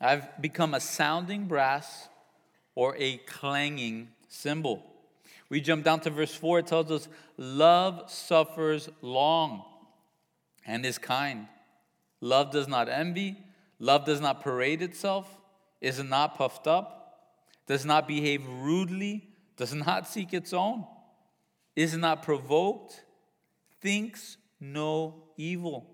[0.00, 2.08] I've become a sounding brass
[2.74, 4.84] or a clanging cymbal.
[5.48, 9.64] We jump down to verse 4, it tells us, Love suffers long
[10.66, 11.46] and is kind.
[12.20, 13.38] Love does not envy.
[13.80, 15.38] Love does not parade itself,
[15.80, 17.36] is not puffed up,
[17.66, 20.84] does not behave rudely, does not seek its own
[21.78, 23.04] is not provoked,
[23.80, 25.86] thinks no evil,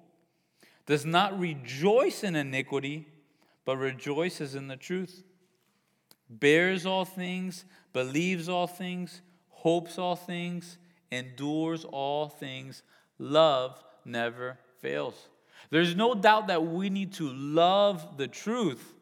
[0.87, 3.07] does not rejoice in iniquity,
[3.65, 5.23] but rejoices in the truth,
[6.29, 10.79] bears all things, believes all things, hopes all things,
[11.11, 12.83] endures all things.
[13.19, 15.15] Love never fails.
[15.71, 18.95] There's no doubt that we need to love the truth,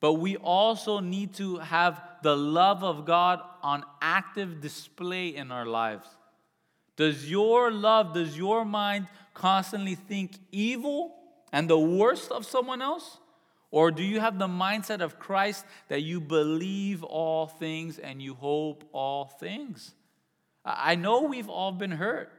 [0.00, 5.66] but we also need to have the love of God on active display in our
[5.66, 6.06] lives.
[6.96, 11.16] Does your love, does your mind constantly think evil
[11.52, 13.18] and the worst of someone else?
[13.74, 18.34] Or do you have the mindset of Christ that you believe all things and you
[18.34, 19.96] hope all things?
[20.64, 22.30] I know we've all been hurt.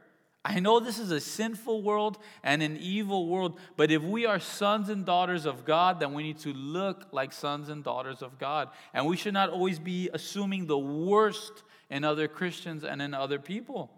[0.46, 4.40] I know this is a sinful world and an evil world, but if we are
[4.40, 8.38] sons and daughters of God, then we need to look like sons and daughters of
[8.38, 8.70] God.
[8.94, 13.38] And we should not always be assuming the worst in other Christians and in other
[13.38, 13.90] people.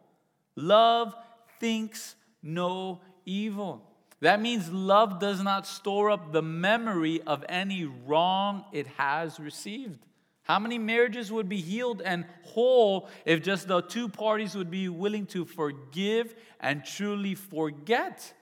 [0.56, 1.14] Love
[1.60, 3.88] thinks no evil.
[4.20, 10.04] That means love does not store up the memory of any wrong it has received.
[10.42, 14.88] How many marriages would be healed and whole if just the two parties would be
[14.88, 18.32] willing to forgive and truly forget?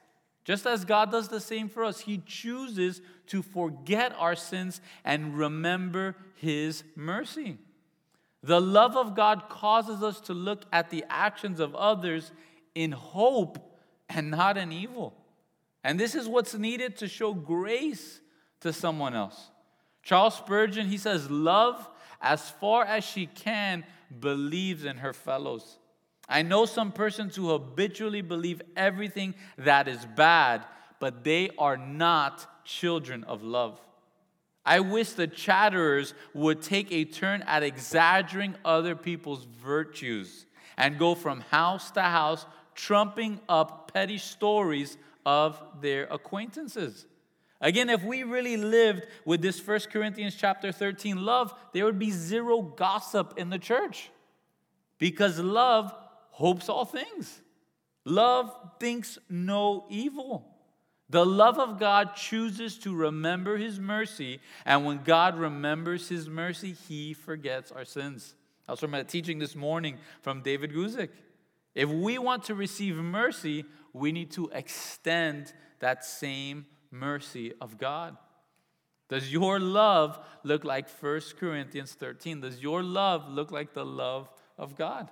[0.44, 5.36] Just as God does the same for us, He chooses to forget our sins and
[5.36, 7.58] remember His mercy.
[8.44, 12.30] The love of God causes us to look at the actions of others
[12.76, 13.58] in hope
[14.08, 15.12] and not in evil.
[15.86, 18.20] And this is what's needed to show grace
[18.58, 19.52] to someone else.
[20.02, 21.88] Charles Spurgeon, he says, Love,
[22.20, 23.84] as far as she can,
[24.18, 25.78] believes in her fellows.
[26.28, 30.64] I know some persons who habitually believe everything that is bad,
[30.98, 33.80] but they are not children of love.
[34.64, 41.14] I wish the chatterers would take a turn at exaggerating other people's virtues and go
[41.14, 47.04] from house to house, trumping up petty stories of their acquaintances.
[47.60, 52.12] Again, if we really lived with this First Corinthians chapter 13 love, there would be
[52.12, 54.10] zero gossip in the church
[54.98, 55.92] because love
[56.30, 57.42] hopes all things.
[58.04, 60.46] Love thinks no evil.
[61.08, 66.74] The love of God chooses to remember his mercy, and when God remembers his mercy,
[66.88, 68.34] he forgets our sins.
[68.68, 71.10] I was from a teaching this morning from David Guzik.
[71.74, 73.64] If we want to receive mercy,
[73.96, 78.16] we need to extend that same mercy of God.
[79.08, 82.40] Does your love look like 1 Corinthians 13?
[82.40, 84.28] Does your love look like the love
[84.58, 85.08] of God?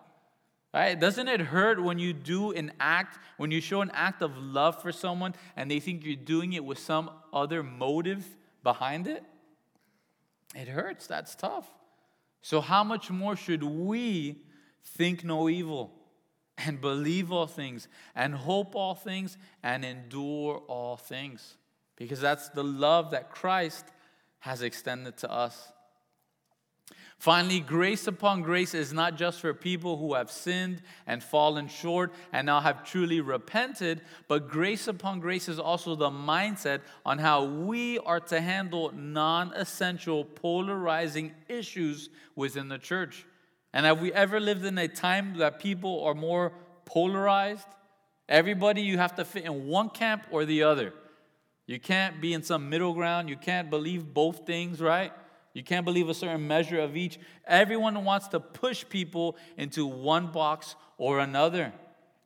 [0.72, 0.98] Right?
[0.98, 4.82] Doesn't it hurt when you do an act, when you show an act of love
[4.82, 8.26] for someone and they think you're doing it with some other motive
[8.64, 9.22] behind it?
[10.54, 11.06] It hurts.
[11.06, 11.68] That's tough.
[12.42, 14.42] So, how much more should we
[14.84, 15.92] think no evil
[16.58, 21.56] and believe all things and hope all things and endure all things?
[21.96, 23.84] Because that's the love that Christ
[24.40, 25.72] has extended to us.
[27.18, 32.12] Finally, grace upon grace is not just for people who have sinned and fallen short
[32.32, 37.44] and now have truly repented, but grace upon grace is also the mindset on how
[37.44, 43.24] we are to handle non essential, polarizing issues within the church.
[43.74, 46.52] And have we ever lived in a time that people are more
[46.84, 47.66] polarized?
[48.28, 50.94] Everybody, you have to fit in one camp or the other.
[51.66, 53.28] You can't be in some middle ground.
[53.28, 55.12] You can't believe both things, right?
[55.54, 57.18] You can't believe a certain measure of each.
[57.48, 61.72] Everyone wants to push people into one box or another.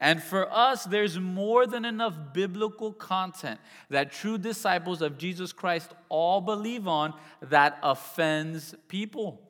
[0.00, 5.92] And for us, there's more than enough biblical content that true disciples of Jesus Christ
[6.10, 9.47] all believe on that offends people.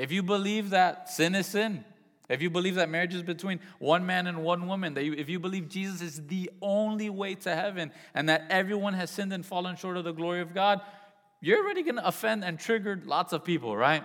[0.00, 1.84] If you believe that sin is sin,
[2.30, 5.28] if you believe that marriage is between one man and one woman, that you, if
[5.28, 9.44] you believe Jesus is the only way to heaven and that everyone has sinned and
[9.44, 10.80] fallen short of the glory of God,
[11.42, 14.02] you're already going to offend and trigger lots of people, right?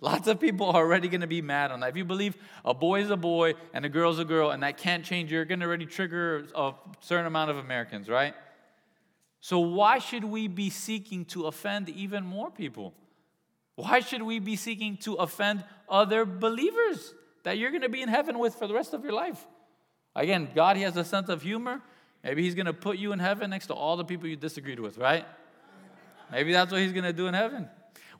[0.00, 1.90] Lots of people are already going to be mad on that.
[1.90, 4.64] If you believe a boy is a boy and a girl is a girl and
[4.64, 8.34] that can't change, you're going to already trigger a certain amount of Americans, right?
[9.40, 12.92] So, why should we be seeking to offend even more people?
[13.76, 17.14] Why should we be seeking to offend other believers
[17.44, 19.46] that you're going to be in heaven with for the rest of your life?
[20.14, 21.82] Again, God, He has a sense of humor.
[22.24, 24.80] Maybe He's going to put you in heaven next to all the people you disagreed
[24.80, 25.24] with, right?
[26.30, 27.68] Maybe that's what he's going to do in heaven.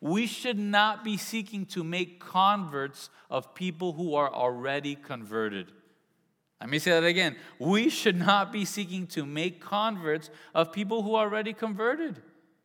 [0.01, 5.73] We should not be seeking to make converts of people who are already converted.
[6.61, 7.37] Let me say that again.
[7.59, 12.23] We should not be seeking to make converts of people who are already converted.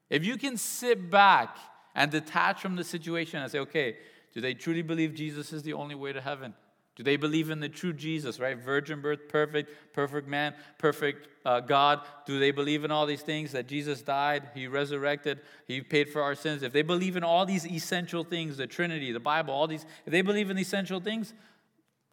[0.09, 1.57] If you can sit back
[1.95, 3.97] and detach from the situation and say, okay,
[4.33, 6.53] do they truly believe Jesus is the only way to heaven?
[6.95, 8.57] Do they believe in the true Jesus, right?
[8.57, 12.01] Virgin birth, perfect, perfect man, perfect uh, God.
[12.25, 16.21] Do they believe in all these things that Jesus died, He resurrected, He paid for
[16.21, 16.63] our sins?
[16.63, 20.11] If they believe in all these essential things, the Trinity, the Bible, all these, if
[20.11, 21.33] they believe in essential things,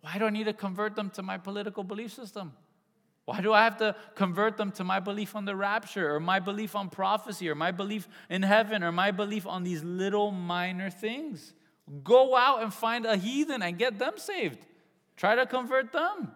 [0.00, 2.52] why do I need to convert them to my political belief system?
[3.28, 6.40] Why do I have to convert them to my belief on the rapture or my
[6.40, 10.88] belief on prophecy or my belief in heaven or my belief on these little minor
[10.88, 11.52] things?
[12.02, 14.64] Go out and find a heathen and get them saved.
[15.14, 16.32] Try to convert them.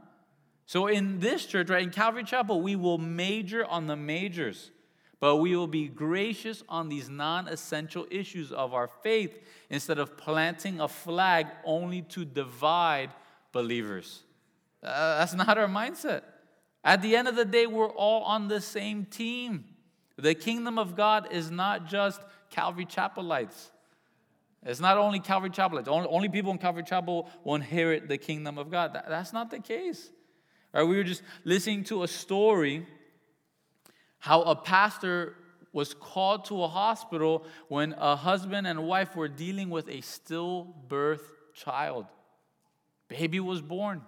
[0.66, 4.70] So in this church, right, in Calvary Chapel, we will major on the majors,
[5.18, 9.38] but we will be gracious on these non essential issues of our faith
[9.70, 13.08] instead of planting a flag only to divide
[13.50, 14.24] believers.
[14.82, 16.24] Uh, that's not our mindset.
[16.84, 19.64] At the end of the day, we're all on the same team.
[20.16, 22.20] The kingdom of God is not just
[22.50, 23.70] Calvary Chapelites.
[24.64, 28.18] It's not only Calvary Chapel, it's only, only people in Calvary Chapel will inherit the
[28.18, 28.94] kingdom of God.
[28.94, 30.10] That, that's not the case.
[30.72, 32.86] Right, we were just listening to a story
[34.18, 35.34] how a pastor
[35.72, 41.22] was called to a hospital when a husband and wife were dealing with a stillbirth
[41.54, 42.06] child.
[43.08, 44.02] Baby was born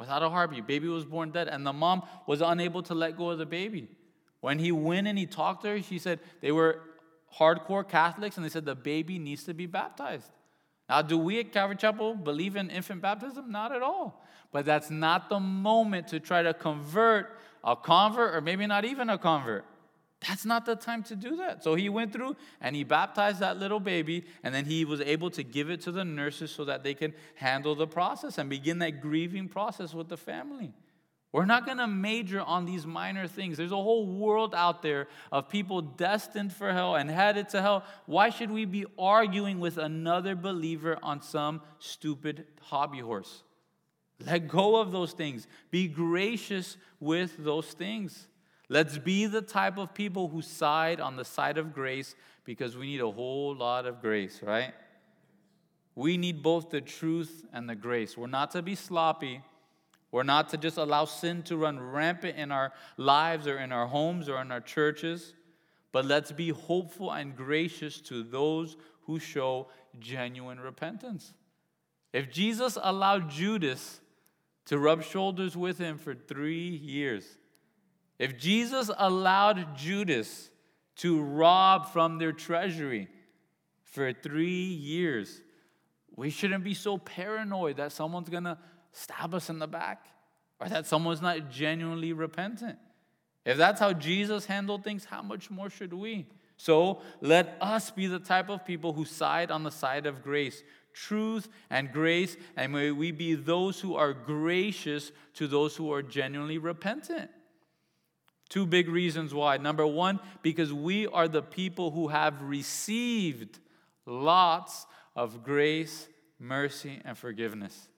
[0.00, 0.66] without a heartbeat.
[0.66, 3.86] Baby was born dead, and the mom was unable to let go of the baby.
[4.40, 6.80] When he went and he talked to her, she said they were
[7.38, 10.30] hardcore Catholics and they said the baby needs to be baptized.
[10.88, 13.52] Now, do we at Calvary Chapel believe in infant baptism?
[13.52, 14.24] Not at all.
[14.50, 19.10] But that's not the moment to try to convert a convert or maybe not even
[19.10, 19.66] a convert.
[20.28, 21.64] That's not the time to do that.
[21.64, 25.30] So he went through and he baptized that little baby, and then he was able
[25.30, 28.80] to give it to the nurses so that they can handle the process and begin
[28.80, 30.74] that grieving process with the family.
[31.32, 33.56] We're not going to major on these minor things.
[33.56, 37.84] There's a whole world out there of people destined for hell and headed to hell.
[38.06, 43.44] Why should we be arguing with another believer on some stupid hobby horse?
[44.26, 45.46] Let go of those things.
[45.70, 48.26] Be gracious with those things.
[48.72, 52.14] Let's be the type of people who side on the side of grace
[52.44, 54.72] because we need a whole lot of grace, right?
[55.96, 58.16] We need both the truth and the grace.
[58.16, 59.42] We're not to be sloppy.
[60.12, 63.88] We're not to just allow sin to run rampant in our lives or in our
[63.88, 65.34] homes or in our churches,
[65.90, 69.66] but let's be hopeful and gracious to those who show
[69.98, 71.34] genuine repentance.
[72.12, 74.00] If Jesus allowed Judas
[74.66, 77.24] to rub shoulders with him for three years,
[78.20, 80.50] if Jesus allowed Judas
[80.96, 83.08] to rob from their treasury
[83.82, 85.40] for three years,
[86.16, 88.58] we shouldn't be so paranoid that someone's gonna
[88.92, 90.04] stab us in the back
[90.60, 92.78] or that someone's not genuinely repentant.
[93.46, 96.26] If that's how Jesus handled things, how much more should we?
[96.58, 100.62] So let us be the type of people who side on the side of grace,
[100.92, 106.02] truth and grace, and may we be those who are gracious to those who are
[106.02, 107.30] genuinely repentant.
[108.50, 109.56] Two big reasons why.
[109.56, 113.60] Number one, because we are the people who have received
[114.04, 114.86] lots
[115.16, 117.88] of grace, mercy, and forgiveness.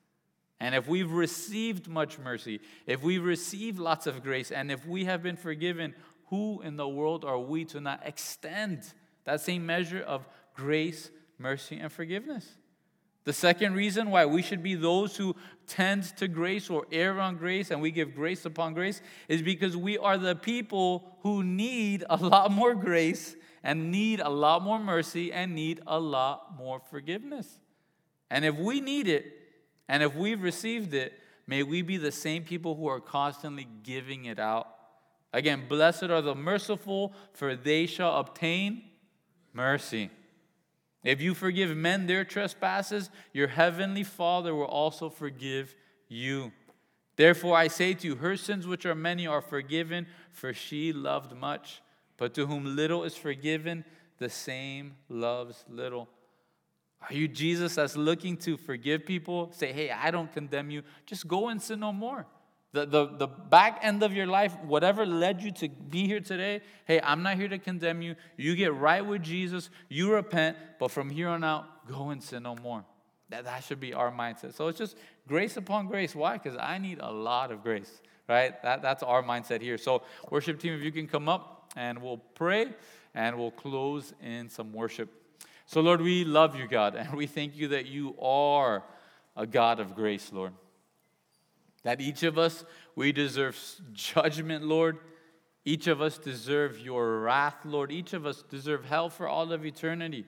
[0.60, 5.06] And if we've received much mercy, if we've received lots of grace, and if we
[5.06, 5.94] have been forgiven,
[6.26, 8.92] who in the world are we to not extend
[9.24, 12.46] that same measure of grace, mercy, and forgiveness?
[13.24, 17.36] The second reason why we should be those who tend to grace or err on
[17.36, 22.04] grace and we give grace upon grace is because we are the people who need
[22.10, 26.80] a lot more grace and need a lot more mercy and need a lot more
[26.80, 27.48] forgiveness.
[28.28, 29.24] And if we need it
[29.88, 31.12] and if we've received it,
[31.46, 34.68] may we be the same people who are constantly giving it out.
[35.32, 38.82] Again, blessed are the merciful, for they shall obtain
[39.52, 40.10] mercy.
[41.04, 45.74] If you forgive men their trespasses, your heavenly Father will also forgive
[46.08, 46.52] you.
[47.16, 51.36] Therefore, I say to you, her sins, which are many, are forgiven, for she loved
[51.36, 51.82] much.
[52.16, 53.84] But to whom little is forgiven,
[54.18, 56.08] the same loves little.
[57.08, 59.50] Are you Jesus that's looking to forgive people?
[59.52, 60.82] Say, hey, I don't condemn you.
[61.04, 62.26] Just go and sin no more.
[62.72, 66.62] The, the, the back end of your life, whatever led you to be here today,
[66.86, 68.16] hey, I'm not here to condemn you.
[68.38, 72.44] You get right with Jesus, you repent, but from here on out, go and sin
[72.44, 72.84] no more.
[73.28, 74.54] That, that should be our mindset.
[74.54, 74.96] So it's just
[75.28, 76.14] grace upon grace.
[76.14, 76.38] Why?
[76.38, 77.90] Because I need a lot of grace,
[78.26, 78.60] right?
[78.62, 79.76] That, that's our mindset here.
[79.76, 82.68] So, worship team, if you can come up and we'll pray
[83.14, 85.10] and we'll close in some worship.
[85.66, 88.82] So, Lord, we love you, God, and we thank you that you are
[89.36, 90.52] a God of grace, Lord.
[91.82, 92.64] That each of us,
[92.94, 93.58] we deserve
[93.92, 94.98] judgment, Lord.
[95.64, 97.92] Each of us deserve your wrath, Lord.
[97.92, 100.26] Each of us deserve hell for all of eternity.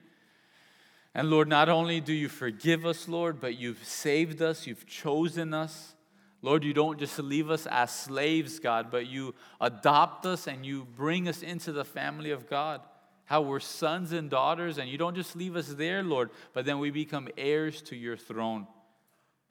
[1.15, 5.55] And Lord, not only do you forgive us, Lord, but you've saved us, you've chosen
[5.55, 5.95] us.
[6.43, 10.87] Lord, you don't just leave us as slaves, God, but you adopt us and you
[10.97, 12.81] bring us into the family of God.
[13.25, 16.79] How we're sons and daughters, and you don't just leave us there, Lord, but then
[16.81, 18.67] we become heirs to your throne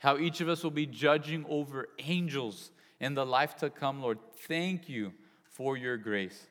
[0.03, 4.19] how each of us will be judging over angels in the life to come, Lord.
[4.49, 5.13] Thank you
[5.45, 6.45] for your grace.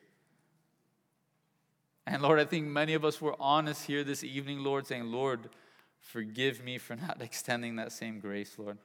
[2.06, 5.50] And Lord, I think many of us were honest here this evening, Lord, saying, Lord,
[6.00, 8.78] forgive me for not extending that same grace, Lord.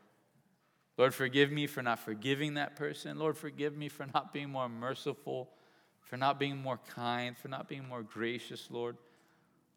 [0.98, 3.18] Lord, forgive me for not forgiving that person.
[3.18, 5.50] Lord, forgive me for not being more merciful,
[6.02, 8.98] for not being more kind, for not being more gracious, Lord.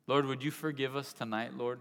[0.09, 1.79] Lord, would you forgive us tonight, Lord?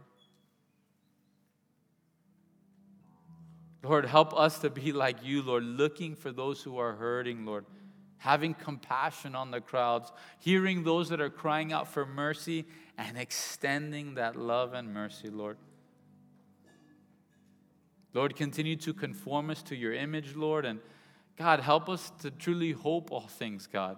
[3.82, 7.66] Lord, help us to be like you, Lord, looking for those who are hurting, Lord,
[8.18, 12.66] having compassion on the crowds, hearing those that are crying out for mercy,
[12.98, 15.58] and extending that love and mercy, Lord.
[18.14, 20.80] Lord, continue to conform us to your image, Lord, and
[21.38, 23.98] God, help us to truly hope all things, God.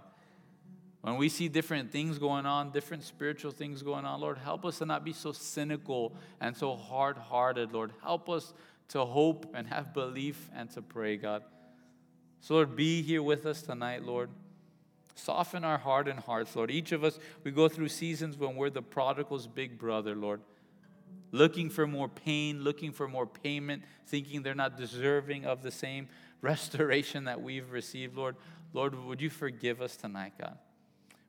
[1.01, 4.77] When we see different things going on, different spiritual things going on, Lord, help us
[4.77, 7.91] to not be so cynical and so hard hearted, Lord.
[8.03, 8.53] Help us
[8.91, 11.43] to hope and have belief and to pray, God.
[12.41, 14.29] So, Lord, be here with us tonight, Lord.
[15.15, 16.71] Soften our heart and hearts, Lord.
[16.71, 20.41] Each of us, we go through seasons when we're the prodigal's big brother, Lord.
[21.31, 26.09] Looking for more pain, looking for more payment, thinking they're not deserving of the same
[26.41, 28.35] restoration that we've received, Lord.
[28.73, 30.57] Lord, would you forgive us tonight, God?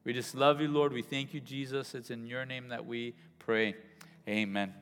[0.04, 0.92] We just love you, Lord.
[0.92, 1.94] We thank you, Jesus.
[1.94, 3.76] It's in your name that we pray.
[4.26, 4.81] Amen.